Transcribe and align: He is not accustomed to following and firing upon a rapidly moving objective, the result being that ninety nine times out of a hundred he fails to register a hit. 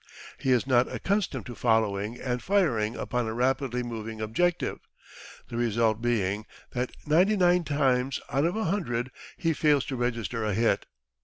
He 0.39 0.51
is 0.51 0.65
not 0.65 0.91
accustomed 0.91 1.45
to 1.45 1.53
following 1.53 2.19
and 2.19 2.41
firing 2.41 2.95
upon 2.95 3.27
a 3.27 3.35
rapidly 3.35 3.83
moving 3.83 4.19
objective, 4.19 4.79
the 5.49 5.57
result 5.57 6.01
being 6.01 6.47
that 6.71 6.89
ninety 7.05 7.37
nine 7.37 7.63
times 7.63 8.19
out 8.31 8.45
of 8.45 8.55
a 8.55 8.63
hundred 8.63 9.11
he 9.37 9.53
fails 9.53 9.85
to 9.85 9.95
register 9.95 10.43
a 10.43 10.55
hit. 10.55 10.87